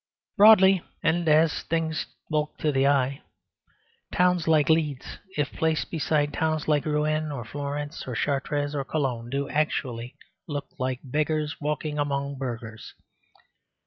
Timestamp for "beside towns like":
5.91-6.87